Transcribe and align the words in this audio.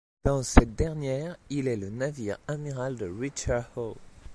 Dans 0.23 0.41
cette 0.41 0.73
dernière, 0.73 1.37
il 1.51 1.67
est 1.67 1.75
le 1.77 1.91
navire 1.91 2.39
amiral 2.47 2.95
de 2.95 3.05
Richard 3.05 3.69
Howe. 3.77 3.93